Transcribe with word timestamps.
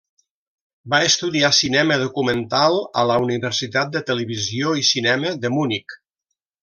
Va 0.93 1.01
estudiar 1.09 1.51
cinema 1.57 1.97
documental 2.03 2.79
a 3.01 3.03
la 3.11 3.19
Universitat 3.27 3.93
de 3.97 4.03
Televisió 4.09 4.73
i 4.85 4.87
Cinema 4.93 5.35
de 5.45 5.53
Munic. 5.59 5.97